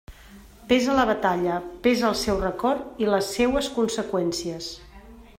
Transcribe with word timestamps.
Pesa 0.69 0.93
la 0.99 1.03
Batalla, 1.09 1.57
pesa 1.87 2.07
el 2.07 2.17
seu 2.21 2.39
record 2.45 3.03
i 3.05 3.09
les 3.11 3.27
seues 3.35 3.69
conseqüències. 3.75 4.71